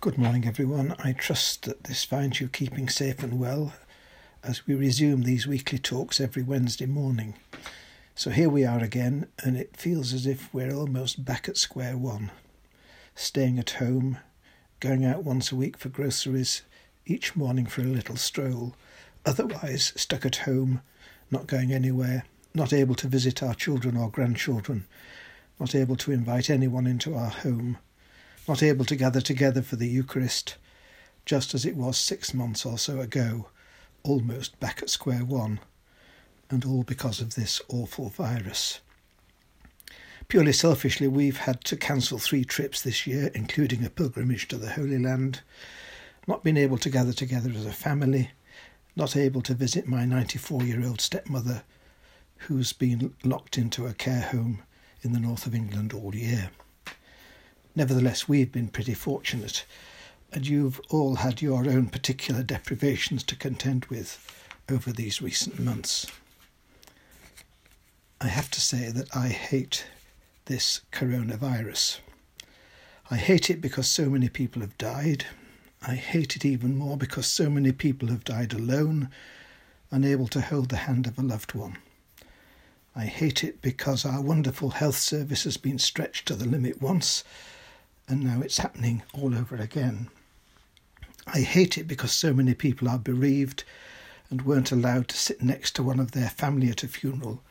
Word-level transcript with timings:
Good 0.00 0.16
morning, 0.16 0.46
everyone. 0.46 0.94
I 1.00 1.10
trust 1.10 1.64
that 1.64 1.82
this 1.82 2.04
finds 2.04 2.40
you 2.40 2.46
keeping 2.46 2.88
safe 2.88 3.20
and 3.24 3.40
well 3.40 3.72
as 4.44 4.64
we 4.64 4.76
resume 4.76 5.22
these 5.22 5.44
weekly 5.44 5.80
talks 5.80 6.20
every 6.20 6.44
Wednesday 6.44 6.86
morning. 6.86 7.34
So 8.14 8.30
here 8.30 8.48
we 8.48 8.64
are 8.64 8.78
again, 8.78 9.26
and 9.42 9.56
it 9.56 9.76
feels 9.76 10.12
as 10.12 10.24
if 10.24 10.54
we're 10.54 10.72
almost 10.72 11.24
back 11.24 11.48
at 11.48 11.56
square 11.56 11.96
one. 11.96 12.30
Staying 13.16 13.58
at 13.58 13.70
home, 13.70 14.18
going 14.78 15.04
out 15.04 15.24
once 15.24 15.50
a 15.50 15.56
week 15.56 15.76
for 15.76 15.88
groceries, 15.88 16.62
each 17.04 17.34
morning 17.34 17.66
for 17.66 17.80
a 17.80 17.86
little 17.86 18.14
stroll, 18.14 18.76
otherwise 19.26 19.92
stuck 19.96 20.24
at 20.24 20.36
home, 20.36 20.80
not 21.28 21.48
going 21.48 21.72
anywhere, 21.72 22.24
not 22.54 22.72
able 22.72 22.94
to 22.94 23.08
visit 23.08 23.42
our 23.42 23.54
children 23.54 23.96
or 23.96 24.08
grandchildren, 24.08 24.86
not 25.58 25.74
able 25.74 25.96
to 25.96 26.12
invite 26.12 26.48
anyone 26.48 26.86
into 26.86 27.16
our 27.16 27.30
home 27.30 27.78
not 28.48 28.62
able 28.62 28.84
to 28.86 28.96
gather 28.96 29.20
together 29.20 29.60
for 29.60 29.76
the 29.76 29.86
Eucharist, 29.86 30.56
just 31.26 31.54
as 31.54 31.66
it 31.66 31.76
was 31.76 31.98
six 31.98 32.32
months 32.32 32.64
or 32.64 32.78
so 32.78 33.00
ago, 33.00 33.48
almost 34.02 34.58
back 34.58 34.82
at 34.82 34.88
square 34.88 35.24
one, 35.24 35.60
and 36.50 36.64
all 36.64 36.82
because 36.82 37.20
of 37.20 37.34
this 37.34 37.60
awful 37.68 38.08
virus. 38.08 38.80
Purely 40.28 40.52
selfishly, 40.52 41.08
we've 41.08 41.38
had 41.38 41.62
to 41.64 41.76
cancel 41.76 42.18
three 42.18 42.44
trips 42.44 42.80
this 42.80 43.06
year, 43.06 43.30
including 43.34 43.84
a 43.84 43.90
pilgrimage 43.90 44.48
to 44.48 44.56
the 44.56 44.72
Holy 44.72 44.98
Land, 44.98 45.42
not 46.26 46.44
been 46.44 46.56
able 46.56 46.78
to 46.78 46.90
gather 46.90 47.12
together 47.12 47.50
as 47.50 47.66
a 47.66 47.72
family, 47.72 48.30
not 48.96 49.16
able 49.16 49.42
to 49.42 49.54
visit 49.54 49.86
my 49.86 50.04
94 50.04 50.62
year 50.64 50.86
old 50.86 51.00
stepmother, 51.00 51.62
who's 52.42 52.72
been 52.72 53.14
locked 53.24 53.58
into 53.58 53.86
a 53.86 53.94
care 53.94 54.20
home 54.20 54.62
in 55.02 55.12
the 55.12 55.20
north 55.20 55.46
of 55.46 55.54
England 55.54 55.92
all 55.92 56.14
year. 56.14 56.50
Nevertheless, 57.78 58.28
we've 58.28 58.50
been 58.50 58.66
pretty 58.66 58.92
fortunate, 58.92 59.64
and 60.32 60.44
you've 60.44 60.80
all 60.90 61.14
had 61.14 61.40
your 61.40 61.60
own 61.60 61.86
particular 61.86 62.42
deprivations 62.42 63.22
to 63.22 63.36
contend 63.36 63.84
with 63.84 64.18
over 64.68 64.90
these 64.90 65.22
recent 65.22 65.60
months. 65.60 66.04
I 68.20 68.26
have 68.26 68.50
to 68.50 68.60
say 68.60 68.90
that 68.90 69.14
I 69.14 69.28
hate 69.28 69.86
this 70.46 70.80
coronavirus. 70.90 72.00
I 73.12 73.16
hate 73.16 73.48
it 73.48 73.60
because 73.60 73.86
so 73.86 74.10
many 74.10 74.28
people 74.28 74.60
have 74.60 74.76
died. 74.76 75.26
I 75.80 75.94
hate 75.94 76.34
it 76.34 76.44
even 76.44 76.76
more 76.76 76.96
because 76.96 77.28
so 77.28 77.48
many 77.48 77.70
people 77.70 78.08
have 78.08 78.24
died 78.24 78.52
alone, 78.52 79.08
unable 79.92 80.26
to 80.26 80.40
hold 80.40 80.70
the 80.70 80.78
hand 80.78 81.06
of 81.06 81.16
a 81.16 81.22
loved 81.22 81.54
one. 81.54 81.78
I 82.96 83.04
hate 83.04 83.44
it 83.44 83.62
because 83.62 84.04
our 84.04 84.20
wonderful 84.20 84.70
health 84.70 84.98
service 84.98 85.44
has 85.44 85.56
been 85.56 85.78
stretched 85.78 86.26
to 86.26 86.34
the 86.34 86.48
limit 86.48 86.82
once 86.82 87.22
and 88.08 88.24
now 88.24 88.40
it's 88.40 88.58
happening 88.58 89.02
all 89.12 89.34
over 89.34 89.56
again. 89.56 90.08
I 91.26 91.40
hate 91.40 91.76
it 91.76 91.86
because 91.86 92.12
so 92.12 92.32
many 92.32 92.54
people 92.54 92.88
are 92.88 92.98
bereaved 92.98 93.64
and 94.30 94.42
weren't 94.42 94.72
allowed 94.72 95.08
to 95.08 95.16
sit 95.16 95.42
next 95.42 95.76
to 95.76 95.82
one 95.82 96.00
of 96.00 96.12
their 96.12 96.30
family 96.30 96.70
at 96.70 96.82
a 96.82 96.88
funeral, 96.88 97.42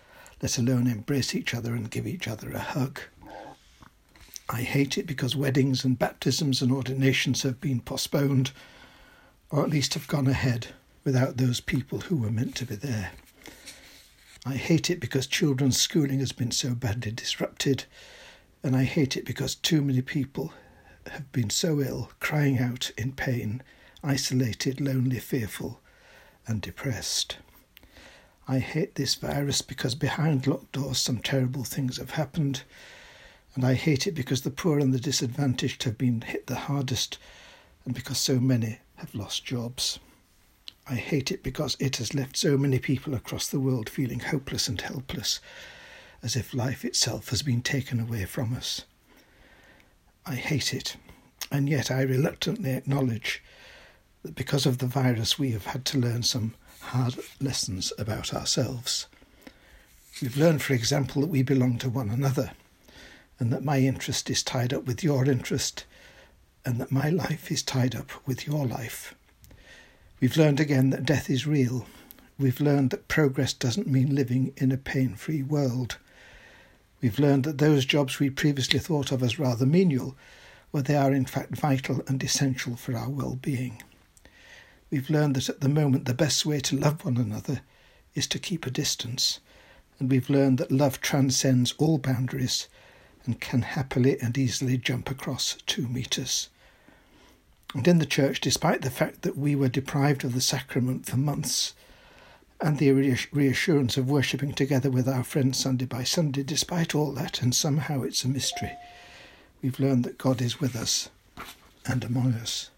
let 0.41 0.57
alone 0.57 0.87
embrace 0.87 1.35
each 1.35 1.53
other 1.53 1.73
and 1.73 1.91
give 1.91 2.07
each 2.07 2.27
other 2.27 2.51
a 2.51 2.59
hug. 2.59 2.99
I 4.49 4.61
hate 4.61 4.97
it 4.97 5.05
because 5.05 5.35
weddings 5.35 5.83
and 5.83 5.99
baptisms 5.99 6.61
and 6.61 6.71
ordinations 6.71 7.43
have 7.43 7.59
been 7.61 7.81
postponed, 7.81 8.51
or 9.49 9.63
at 9.63 9.69
least 9.69 9.93
have 9.93 10.07
gone 10.07 10.27
ahead 10.27 10.67
without 11.03 11.37
those 11.37 11.59
people 11.59 12.01
who 12.01 12.17
were 12.17 12.31
meant 12.31 12.55
to 12.55 12.65
be 12.65 12.75
there. 12.75 13.11
I 14.45 14.55
hate 14.55 14.89
it 14.89 14.99
because 14.99 15.27
children's 15.27 15.77
schooling 15.77 16.19
has 16.19 16.31
been 16.31 16.51
so 16.51 16.73
badly 16.73 17.11
disrupted 17.11 17.85
and 18.63 18.75
I 18.75 18.83
hate 18.83 19.15
it 19.15 19.25
because 19.25 19.55
too 19.55 19.81
many 19.81 20.01
people 20.01 20.53
have 21.11 21.31
been 21.31 21.49
so 21.49 21.79
ill, 21.81 22.11
crying 22.19 22.59
out 22.59 22.91
in 22.97 23.13
pain, 23.13 23.61
isolated, 24.03 24.81
lonely, 24.81 25.19
fearful, 25.19 25.79
and 26.47 26.61
depressed. 26.61 27.37
I 28.47 28.59
hate 28.59 28.95
this 28.95 29.15
virus 29.15 29.61
because 29.61 29.95
behind 29.95 30.47
locked 30.47 30.71
doors 30.71 30.99
some 30.99 31.19
terrible 31.19 31.63
things 31.63 31.97
have 31.97 32.11
happened, 32.11 32.63
and 33.55 33.65
I 33.65 33.73
hate 33.73 34.07
it 34.07 34.13
because 34.13 34.41
the 34.41 34.51
poor 34.51 34.79
and 34.79 34.93
the 34.93 34.99
disadvantaged 34.99 35.83
have 35.83 35.97
been 35.97 36.21
hit 36.21 36.47
the 36.47 36.55
hardest, 36.55 37.17
and 37.85 37.93
because 37.93 38.17
so 38.17 38.39
many 38.39 38.79
have 38.95 39.13
lost 39.13 39.45
jobs. 39.45 39.99
I 40.89 40.95
hate 40.95 41.31
it 41.31 41.43
because 41.43 41.75
it 41.79 41.97
has 41.97 42.13
left 42.13 42.37
so 42.37 42.57
many 42.57 42.79
people 42.79 43.13
across 43.13 43.47
the 43.47 43.59
world 43.59 43.89
feeling 43.89 44.19
hopeless 44.19 44.67
and 44.69 44.79
helpless 44.79 45.41
as 46.23 46.35
if 46.35 46.53
life 46.53 46.83
itself 46.83 47.29
has 47.29 47.41
been 47.41 47.61
taken 47.61 47.99
away 47.99 48.25
from 48.25 48.53
us. 48.53 48.83
I 50.25 50.35
hate 50.35 50.73
it, 50.73 50.97
and 51.51 51.69
yet 51.69 51.89
I 51.89 52.01
reluctantly 52.01 52.73
acknowledge 52.73 53.43
that 54.23 54.35
because 54.35 54.65
of 54.65 54.79
the 54.79 54.87
virus 54.87 55.39
we 55.39 55.51
have 55.51 55.67
had 55.67 55.85
to 55.85 55.97
learn 55.97 56.23
some 56.23 56.55
hard 56.81 57.15
lessons 57.39 57.93
about 57.97 58.33
ourselves. 58.33 59.07
We've 60.21 60.37
learned, 60.37 60.61
for 60.61 60.73
example, 60.73 61.21
that 61.21 61.29
we 61.29 61.43
belong 61.43 61.77
to 61.79 61.89
one 61.89 62.09
another, 62.09 62.51
and 63.39 63.53
that 63.53 63.63
my 63.63 63.79
interest 63.79 64.29
is 64.29 64.41
tied 64.41 64.73
up 64.73 64.85
with 64.85 65.03
your 65.03 65.25
interest, 65.25 65.85
and 66.65 66.81
that 66.81 66.91
my 66.91 67.09
life 67.09 67.51
is 67.51 67.61
tied 67.61 67.95
up 67.95 68.11
with 68.25 68.47
your 68.47 68.65
life. 68.65 69.15
We've 70.19 70.35
learned 70.35 70.59
again 70.59 70.89
that 70.89 71.05
death 71.05 71.29
is 71.29 71.45
real. 71.45 71.85
We've 72.39 72.59
learned 72.59 72.89
that 72.89 73.07
progress 73.07 73.53
doesn't 73.53 73.87
mean 73.87 74.15
living 74.15 74.53
in 74.57 74.71
a 74.71 74.77
pain 74.77 75.15
free 75.15 75.43
world. 75.43 75.97
We've 77.01 77.19
learned 77.19 77.43
that 77.43 77.59
those 77.59 77.85
jobs 77.85 78.19
we 78.19 78.29
previously 78.29 78.79
thought 78.79 79.11
of 79.11 79.21
as 79.21 79.37
rather 79.37 79.65
menial, 79.65 80.15
well, 80.71 80.83
they 80.83 80.95
are 80.95 81.13
in 81.13 81.25
fact 81.25 81.55
vital 81.55 82.01
and 82.07 82.23
essential 82.23 82.75
for 82.75 82.95
our 82.95 83.09
well 83.09 83.35
being. 83.35 83.83
We've 84.89 85.09
learned 85.09 85.35
that 85.35 85.49
at 85.49 85.59
the 85.59 85.69
moment 85.69 86.05
the 86.05 86.13
best 86.13 86.45
way 86.45 86.59
to 86.61 86.77
love 86.77 87.05
one 87.05 87.17
another 87.17 87.61
is 88.15 88.27
to 88.27 88.39
keep 88.39 88.65
a 88.65 88.71
distance, 88.71 89.39
and 89.99 90.09
we've 90.09 90.29
learned 90.29 90.57
that 90.57 90.71
love 90.71 91.01
transcends 91.01 91.73
all 91.77 91.97
boundaries 91.97 92.67
and 93.25 93.39
can 93.39 93.61
happily 93.61 94.19
and 94.21 94.37
easily 94.37 94.77
jump 94.77 95.11
across 95.11 95.57
two 95.67 95.87
metres. 95.87 96.49
And 97.75 97.87
in 97.87 97.99
the 97.99 98.05
church, 98.05 98.39
despite 98.39 98.81
the 98.81 98.89
fact 98.89 99.21
that 99.21 99.37
we 99.37 99.55
were 99.55 99.67
deprived 99.67 100.23
of 100.23 100.33
the 100.33 100.41
sacrament 100.41 101.05
for 101.05 101.17
months, 101.17 101.73
and 102.59 102.79
the 102.79 102.91
reassurance 103.31 103.97
of 103.97 104.09
worshipping 104.09 104.51
together 104.51 104.89
with 104.89 105.07
our 105.07 105.23
friends 105.23 105.59
Sunday 105.59 105.85
by 105.85 106.03
Sunday, 106.03 106.41
despite 106.41 106.95
all 106.95 107.11
that, 107.11 107.41
and 107.41 107.53
somehow 107.53 108.01
it's 108.01 108.23
a 108.23 108.27
mystery. 108.27 108.71
We've 109.61 109.79
learned 109.79 110.03
that 110.05 110.17
God 110.17 110.41
is 110.41 110.59
with 110.59 110.75
us 110.75 111.09
and 111.85 112.03
among 112.03 112.33
us, 112.33 112.71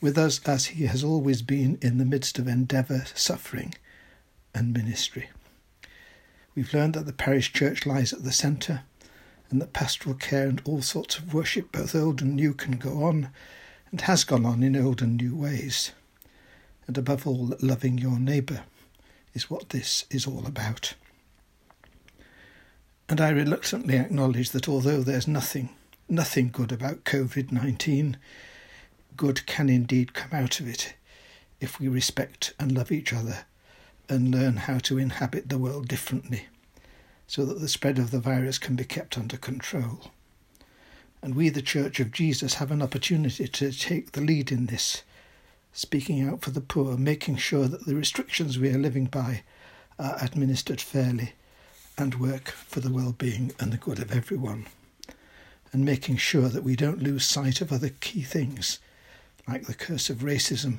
with 0.00 0.16
us 0.16 0.40
as 0.46 0.66
He 0.66 0.86
has 0.86 1.02
always 1.02 1.42
been 1.42 1.76
in 1.82 1.98
the 1.98 2.04
midst 2.04 2.38
of 2.38 2.46
endeavour, 2.46 3.04
suffering, 3.14 3.74
and 4.54 4.72
ministry. 4.72 5.28
We've 6.54 6.72
learned 6.72 6.94
that 6.94 7.06
the 7.06 7.12
parish 7.12 7.52
church 7.52 7.86
lies 7.86 8.12
at 8.12 8.22
the 8.22 8.32
centre, 8.32 8.82
and 9.50 9.60
that 9.60 9.72
pastoral 9.72 10.14
care 10.14 10.46
and 10.46 10.62
all 10.64 10.82
sorts 10.82 11.18
of 11.18 11.34
worship, 11.34 11.72
both 11.72 11.96
old 11.96 12.22
and 12.22 12.36
new, 12.36 12.54
can 12.54 12.76
go 12.76 13.02
on, 13.02 13.30
and 13.90 14.02
has 14.02 14.22
gone 14.22 14.46
on 14.46 14.62
in 14.62 14.76
old 14.76 15.02
and 15.02 15.16
new 15.16 15.34
ways. 15.34 15.90
And 16.86 16.96
above 16.96 17.26
all, 17.26 17.56
loving 17.60 17.98
your 17.98 18.20
neighbour 18.20 18.62
is 19.34 19.50
what 19.50 19.70
this 19.70 20.04
is 20.10 20.26
all 20.26 20.46
about. 20.46 20.94
And 23.08 23.20
I 23.20 23.30
reluctantly 23.30 23.96
acknowledge 23.96 24.50
that 24.50 24.68
although 24.68 25.02
there's 25.02 25.26
nothing, 25.26 25.70
nothing 26.08 26.50
good 26.50 26.72
about 26.72 27.04
COVID 27.04 27.50
19, 27.50 28.16
good 29.16 29.46
can 29.46 29.68
indeed 29.68 30.14
come 30.14 30.30
out 30.32 30.60
of 30.60 30.68
it 30.68 30.94
if 31.60 31.78
we 31.78 31.88
respect 31.88 32.54
and 32.58 32.72
love 32.72 32.92
each 32.92 33.12
other 33.12 33.44
and 34.08 34.30
learn 34.30 34.56
how 34.56 34.78
to 34.78 34.98
inhabit 34.98 35.48
the 35.48 35.58
world 35.58 35.88
differently 35.88 36.46
so 37.26 37.44
that 37.44 37.60
the 37.60 37.68
spread 37.68 37.98
of 37.98 38.10
the 38.10 38.18
virus 38.18 38.58
can 38.58 38.74
be 38.74 38.84
kept 38.84 39.16
under 39.16 39.36
control. 39.36 40.10
And 41.22 41.34
we, 41.34 41.48
the 41.48 41.62
Church 41.62 42.00
of 42.00 42.12
Jesus, 42.12 42.54
have 42.54 42.70
an 42.70 42.82
opportunity 42.82 43.46
to 43.46 43.72
take 43.72 44.12
the 44.12 44.20
lead 44.20 44.50
in 44.50 44.66
this 44.66 45.02
speaking 45.72 46.26
out 46.26 46.42
for 46.42 46.50
the 46.50 46.60
poor, 46.60 46.96
making 46.96 47.36
sure 47.36 47.66
that 47.66 47.86
the 47.86 47.94
restrictions 47.94 48.58
we 48.58 48.70
are 48.70 48.78
living 48.78 49.06
by 49.06 49.42
are 49.98 50.16
administered 50.20 50.80
fairly 50.80 51.32
and 51.96 52.20
work 52.20 52.48
for 52.48 52.80
the 52.80 52.92
well 52.92 53.12
being 53.12 53.52
and 53.60 53.72
the 53.72 53.76
good 53.76 53.98
of 53.98 54.12
everyone, 54.12 54.66
and 55.72 55.84
making 55.84 56.16
sure 56.16 56.48
that 56.48 56.64
we 56.64 56.74
don't 56.74 57.02
lose 57.02 57.24
sight 57.24 57.60
of 57.60 57.72
other 57.72 57.90
key 58.00 58.22
things 58.22 58.78
like 59.46 59.66
the 59.66 59.74
curse 59.74 60.10
of 60.10 60.18
racism, 60.18 60.78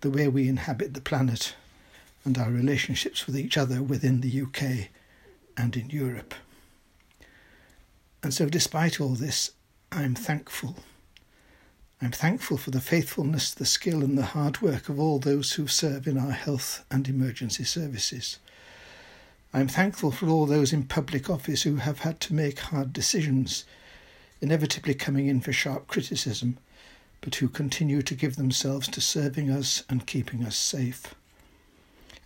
the 0.00 0.10
way 0.10 0.28
we 0.28 0.48
inhabit 0.48 0.94
the 0.94 1.00
planet, 1.00 1.54
and 2.24 2.36
our 2.36 2.50
relationships 2.50 3.26
with 3.26 3.38
each 3.38 3.56
other 3.56 3.82
within 3.82 4.20
the 4.20 4.42
UK 4.42 4.88
and 5.56 5.76
in 5.76 5.90
Europe. 5.90 6.34
And 8.22 8.34
so, 8.34 8.48
despite 8.48 9.00
all 9.00 9.14
this, 9.14 9.52
I'm 9.92 10.14
thankful 10.14 10.76
I'm 12.00 12.12
thankful 12.12 12.58
for 12.58 12.70
the 12.70 12.80
faithfulness, 12.80 13.52
the 13.52 13.66
skill, 13.66 14.04
and 14.04 14.16
the 14.16 14.26
hard 14.26 14.62
work 14.62 14.88
of 14.88 15.00
all 15.00 15.18
those 15.18 15.54
who 15.54 15.66
serve 15.66 16.06
in 16.06 16.16
our 16.16 16.30
health 16.30 16.84
and 16.92 17.08
emergency 17.08 17.64
services. 17.64 18.38
I'm 19.52 19.66
thankful 19.66 20.12
for 20.12 20.28
all 20.28 20.46
those 20.46 20.72
in 20.72 20.84
public 20.84 21.28
office 21.28 21.62
who 21.62 21.76
have 21.76 22.00
had 22.00 22.20
to 22.20 22.34
make 22.34 22.60
hard 22.60 22.92
decisions, 22.92 23.64
inevitably 24.40 24.94
coming 24.94 25.26
in 25.26 25.40
for 25.40 25.52
sharp 25.52 25.88
criticism, 25.88 26.58
but 27.20 27.34
who 27.36 27.48
continue 27.48 28.02
to 28.02 28.14
give 28.14 28.36
themselves 28.36 28.86
to 28.88 29.00
serving 29.00 29.50
us 29.50 29.82
and 29.88 30.06
keeping 30.06 30.44
us 30.44 30.56
safe. 30.56 31.14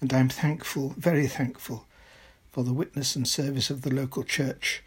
And 0.02 0.12
I'm 0.12 0.28
thankful, 0.28 0.94
very 0.98 1.26
thankful, 1.26 1.86
for 2.50 2.62
the 2.62 2.74
witness 2.74 3.16
and 3.16 3.26
service 3.26 3.70
of 3.70 3.80
the 3.80 3.94
local 3.94 4.22
church, 4.22 4.82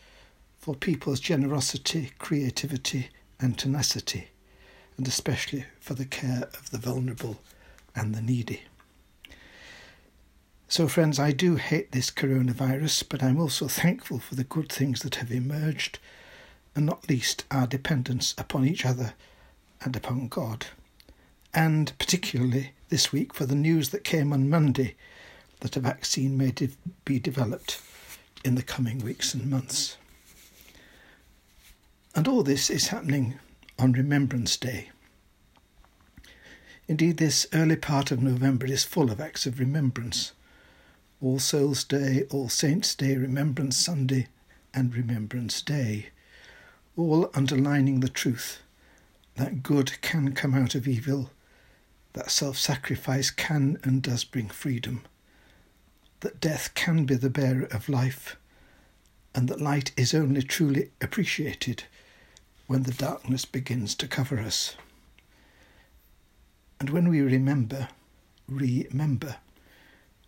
for 0.60 0.76
people's 0.76 1.20
generosity, 1.20 2.12
creativity, 2.20 3.10
and 3.40 3.58
tenacity, 3.58 4.28
and 4.98 5.08
especially 5.08 5.66
for 5.80 5.94
the 5.94 6.06
care 6.06 6.50
of 6.54 6.72
the 6.72 6.78
vulnerable 6.78 7.38
and 7.96 8.14
the 8.14 8.22
needy. 8.22 8.64
So, 10.68 10.88
friends, 10.88 11.20
I 11.20 11.32
do 11.32 11.56
hate 11.56 11.92
this 11.92 12.10
coronavirus, 12.10 13.04
but 13.08 13.22
I'm 13.22 13.40
also 13.40 13.68
thankful 13.68 14.20
for 14.20 14.36
the 14.36 14.44
good 14.44 14.72
things 14.72 15.02
that 15.02 15.16
have 15.16 15.32
emerged, 15.32 16.00
and 16.76 16.86
not 16.86 17.08
least 17.08 17.46
our 17.52 17.68
dependence 17.68 18.34
upon 18.38 18.66
each 18.66 18.86
other 18.86 19.14
and 19.82 19.96
upon 19.96 20.28
God. 20.28 20.68
And 21.54 21.98
particularly 22.00 22.72
this 22.90 23.12
week 23.12 23.34
for 23.34 23.46
the 23.46 23.56
news 23.56 23.90
that 23.90 24.04
came 24.04 24.34
on 24.34 24.50
Monday 24.50 24.96
that 25.62 25.78
a 25.78 25.80
vaccine 25.80 26.38
may 26.38 26.52
de- 26.52 26.70
be 27.06 27.20
developed 27.20 27.82
in 28.44 28.56
the 28.56 28.64
coming 28.64 29.00
weeks 29.00 29.34
and 29.34 29.50
months. 29.50 29.98
And 32.14 32.28
all 32.28 32.44
this 32.44 32.70
is 32.70 32.88
happening 32.88 33.40
on 33.78 33.92
Remembrance 33.92 34.58
Day. 34.58 34.90
Indeed, 36.88 37.18
this 37.18 37.48
early 37.54 37.76
part 37.76 38.12
of 38.12 38.22
November 38.22 38.66
is 38.66 38.84
full 38.84 39.12
of 39.12 39.20
acts 39.20 39.46
of 39.46 39.60
remembrance. 39.60 40.32
All 41.22 41.40
Souls 41.40 41.84
Day, 41.84 42.26
All 42.30 42.48
Saints 42.50 42.94
Day, 42.94 43.16
Remembrance 43.16 43.76
Sunday, 43.76 44.28
and 44.74 44.96
Remembrance 44.96 45.62
Day, 45.62 46.08
all 46.98 47.30
underlining 47.34 48.02
the 48.02 48.10
truth 48.10 48.60
that 49.36 49.64
good 49.64 50.00
can 50.02 50.34
come 50.34 50.54
out 50.54 50.76
of 50.76 50.88
evil, 50.88 51.32
that 52.14 52.32
self 52.32 52.58
sacrifice 52.58 53.32
can 53.32 53.78
and 53.84 54.02
does 54.02 54.24
bring 54.24 54.50
freedom, 54.50 55.04
that 56.22 56.40
death 56.40 56.74
can 56.74 57.06
be 57.06 57.16
the 57.16 57.30
bearer 57.30 57.66
of 57.72 57.90
life, 57.90 58.38
and 59.34 59.50
that 59.50 59.60
light 59.60 59.92
is 59.98 60.14
only 60.14 60.42
truly 60.42 60.92
appreciated 61.02 61.84
when 62.68 62.84
the 62.84 62.94
darkness 62.94 63.46
begins 63.46 63.96
to 63.96 64.08
cover 64.08 64.40
us. 64.40 64.76
And 66.80 66.90
when 66.90 67.10
we 67.10 67.22
remember, 67.22 67.90
remember, 68.50 69.38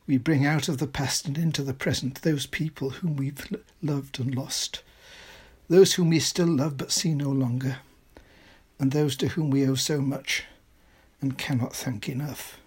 we 0.05 0.17
bring 0.17 0.45
out 0.45 0.69
of 0.69 0.77
the 0.77 0.87
past 0.87 1.25
and 1.25 1.37
into 1.37 1.63
the 1.63 1.73
present 1.73 2.21
those 2.21 2.45
people 2.45 2.91
whom 2.91 3.17
we've 3.17 3.45
loved 3.81 4.19
and 4.19 4.33
lost, 4.33 4.81
those 5.67 5.95
whom 5.95 6.09
we 6.09 6.19
still 6.19 6.47
love 6.47 6.77
but 6.77 6.91
see 6.91 7.13
no 7.13 7.29
longer 7.29 7.77
and 8.79 8.91
those 8.91 9.15
to 9.17 9.29
whom 9.29 9.49
we 9.49 9.67
owe 9.67 9.75
so 9.75 10.01
much 10.01 10.45
and 11.21 11.37
cannot 11.37 11.75
thank 11.75 12.07
enough. 12.07 12.59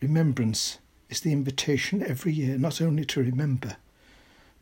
Remembrance 0.00 0.78
is 1.08 1.20
the 1.20 1.32
invitation 1.32 2.02
every 2.02 2.32
year 2.32 2.56
not 2.56 2.80
only 2.80 3.04
to 3.06 3.20
remember, 3.20 3.76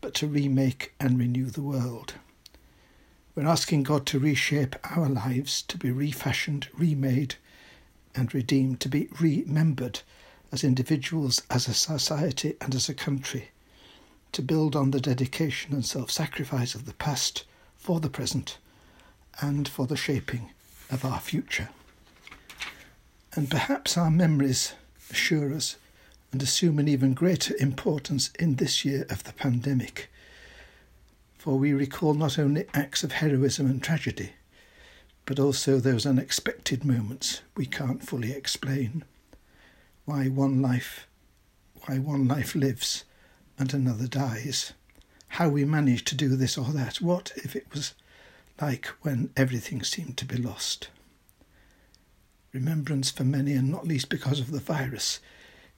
but 0.01 0.15
to 0.15 0.27
remake 0.27 0.95
and 0.99 1.19
renew 1.19 1.47
the 1.47 1.63
world. 1.63 2.15
We're 3.39 3.47
asking 3.47 3.85
God 3.85 4.05
to 4.07 4.19
reshape 4.19 4.75
our 4.83 5.09
lives, 5.09 5.63
to 5.63 5.79
be 5.79 5.93
refashioned, 5.93 6.67
remade, 6.75 7.37
and 8.13 8.35
redeemed, 8.35 8.81
to 8.81 8.89
be 8.89 9.09
remembered 9.21 10.01
as 10.51 10.65
individuals, 10.65 11.43
as 11.49 11.69
a 11.69 11.73
society, 11.73 12.57
and 12.61 12.75
as 12.75 12.89
a 12.89 12.95
country, 12.95 13.51
to 14.33 14.43
build 14.43 14.75
on 14.75 14.91
the 14.91 14.99
dedication 14.99 15.73
and 15.73 15.87
self 15.87 16.11
sacrifice 16.11 16.75
of 16.75 16.85
the 16.85 16.95
past 16.95 17.45
for 17.77 18.01
the 18.01 18.11
present 18.11 18.59
and 19.41 19.69
for 19.69 19.87
the 19.87 19.97
shaping 19.97 20.51
of 20.91 21.05
our 21.05 21.21
future. 21.21 21.69
And 23.35 23.49
perhaps 23.49 23.97
our 23.97 24.11
memories 24.11 24.73
assure 25.13 25.55
us 25.55 25.77
and 26.33 26.43
assume 26.43 26.81
an 26.81 26.89
even 26.89 27.15
greater 27.15 27.55
importance 27.61 28.33
in 28.37 28.57
this 28.57 28.85
year 28.85 29.07
of 29.09 29.23
the 29.23 29.33
pandemic. 29.33 30.11
For 31.49 31.59
we 31.59 31.73
recall 31.73 32.13
not 32.13 32.39
only 32.39 32.67
acts 32.75 33.03
of 33.03 33.13
heroism 33.13 33.65
and 33.71 33.83
tragedy, 33.83 34.33
but 35.25 35.39
also 35.39 35.79
those 35.79 36.05
unexpected 36.05 36.85
moments 36.85 37.41
we 37.57 37.65
can't 37.65 38.07
fully 38.07 38.33
explain. 38.33 39.03
Why 40.05 40.29
one 40.29 40.61
life, 40.61 41.07
why 41.87 42.01
one 42.01 42.29
life 42.29 42.55
lives 42.55 43.05
and 43.59 43.73
another 43.73 44.07
dies. 44.07 44.75
How 45.29 45.49
we 45.49 45.65
manage 45.65 46.05
to 46.05 46.15
do 46.15 46.37
this 46.37 46.59
or 46.59 46.67
that. 46.73 47.01
What 47.01 47.33
if 47.37 47.57
it 47.57 47.73
was 47.73 47.95
like 48.61 48.85
when 49.01 49.31
everything 49.35 49.83
seemed 49.83 50.19
to 50.19 50.27
be 50.27 50.37
lost. 50.37 50.91
Remembrance 52.53 53.11
for 53.11 53.25
many, 53.25 53.55
and 53.55 53.71
not 53.71 53.89
least 53.89 54.11
because 54.11 54.39
of 54.39 54.51
the 54.51 54.61
virus, 54.61 55.19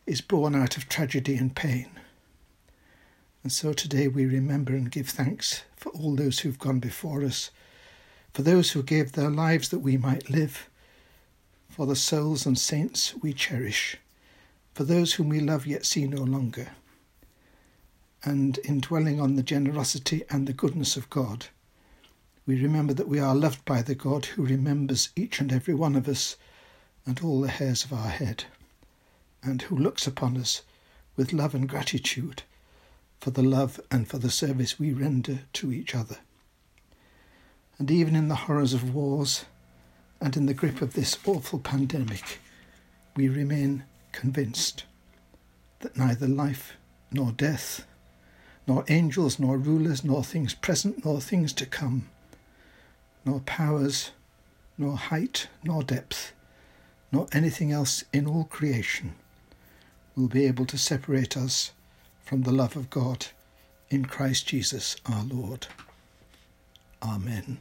is 0.04 0.20
born 0.20 0.56
out 0.56 0.76
of 0.76 0.88
tragedy 0.88 1.36
and 1.36 1.54
pain. 1.54 1.90
And 3.50 3.54
so 3.56 3.72
today 3.72 4.06
we 4.06 4.26
remember 4.26 4.74
and 4.74 4.88
give 4.92 5.08
thanks 5.08 5.64
for 5.74 5.90
all 5.90 6.14
those 6.14 6.38
who've 6.38 6.56
gone 6.56 6.78
before 6.78 7.24
us, 7.24 7.50
for 8.32 8.42
those 8.42 8.70
who 8.70 8.82
gave 8.84 9.10
their 9.10 9.28
lives 9.28 9.70
that 9.70 9.80
we 9.80 9.96
might 9.96 10.30
live, 10.30 10.70
for 11.68 11.84
the 11.84 11.96
souls 11.96 12.46
and 12.46 12.56
saints 12.56 13.12
we 13.16 13.32
cherish, 13.32 13.96
for 14.72 14.84
those 14.84 15.14
whom 15.14 15.30
we 15.30 15.40
love 15.40 15.66
yet 15.66 15.84
see 15.84 16.06
no 16.06 16.22
longer. 16.22 16.68
And 18.22 18.58
in 18.58 18.78
dwelling 18.78 19.20
on 19.20 19.34
the 19.34 19.42
generosity 19.42 20.22
and 20.30 20.46
the 20.46 20.52
goodness 20.52 20.96
of 20.96 21.10
God, 21.10 21.48
we 22.46 22.62
remember 22.62 22.94
that 22.94 23.08
we 23.08 23.18
are 23.18 23.34
loved 23.34 23.64
by 23.64 23.82
the 23.82 23.96
God 23.96 24.26
who 24.26 24.44
remembers 24.46 25.08
each 25.16 25.40
and 25.40 25.52
every 25.52 25.74
one 25.74 25.96
of 25.96 26.06
us 26.06 26.36
and 27.04 27.18
all 27.18 27.40
the 27.40 27.48
hairs 27.48 27.84
of 27.84 27.92
our 27.92 28.10
head, 28.10 28.44
and 29.42 29.62
who 29.62 29.76
looks 29.76 30.06
upon 30.06 30.36
us 30.36 30.62
with 31.16 31.32
love 31.32 31.52
and 31.52 31.68
gratitude 31.68 32.44
for 33.20 33.30
the 33.30 33.42
love 33.42 33.78
and 33.90 34.08
for 34.08 34.18
the 34.18 34.30
service 34.30 34.80
we 34.80 34.92
render 34.92 35.40
to 35.52 35.72
each 35.72 35.94
other. 35.94 36.16
And 37.78 37.90
even 37.90 38.16
in 38.16 38.28
the 38.28 38.34
horrors 38.34 38.72
of 38.72 38.94
wars 38.94 39.44
and 40.20 40.36
in 40.36 40.46
the 40.46 40.54
grip 40.54 40.80
of 40.80 40.94
this 40.94 41.18
awful 41.26 41.58
pandemic, 41.58 42.40
we 43.14 43.28
remain 43.28 43.84
convinced 44.12 44.84
that 45.80 45.96
neither 45.96 46.26
life 46.26 46.74
nor 47.12 47.32
death, 47.32 47.86
nor 48.66 48.84
angels 48.88 49.38
nor 49.38 49.58
rulers, 49.58 50.04
nor 50.04 50.24
things 50.24 50.54
present 50.54 51.04
nor 51.04 51.20
things 51.20 51.52
to 51.54 51.66
come, 51.66 52.08
nor 53.24 53.40
powers, 53.40 54.12
nor 54.78 54.96
height, 54.96 55.48
nor 55.62 55.82
depth, 55.82 56.32
nor 57.12 57.26
anything 57.32 57.72
else 57.72 58.04
in 58.12 58.26
all 58.26 58.44
creation 58.44 59.14
will 60.16 60.28
be 60.28 60.46
able 60.46 60.66
to 60.66 60.78
separate 60.78 61.36
us 61.36 61.72
from 62.24 62.42
the 62.42 62.52
love 62.52 62.76
of 62.76 62.90
God 62.90 63.26
in 63.88 64.04
Christ 64.04 64.46
Jesus 64.46 64.96
our 65.06 65.24
Lord. 65.24 65.66
Amen. 67.02 67.58